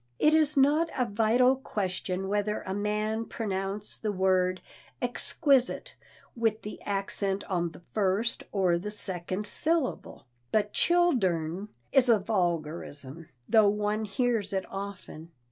[0.17, 4.59] It is not a vital question whether a man pronounce the word
[4.99, 5.93] "exquisite"
[6.35, 13.29] with the accent on the first or the second syllable, but "childern" is a vulgarism,
[13.47, 15.29] though one hears it often.